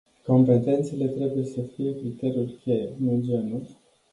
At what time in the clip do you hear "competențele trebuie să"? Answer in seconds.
0.25-1.61